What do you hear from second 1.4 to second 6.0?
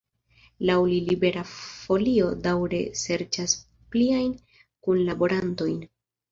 Folio daŭre serĉas pliajn kunlaborantojn.